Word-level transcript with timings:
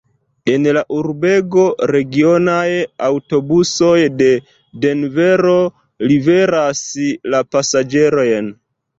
En 0.51 0.63
la 0.75 0.81
urbego 0.99 1.63
regionaj 1.91 2.71
aŭtobusoj 3.07 3.97
de 4.21 4.29
Denvero 4.85 5.53
liveras 6.13 6.81
la 7.35 7.43
pasaĝerojn. 7.57 8.49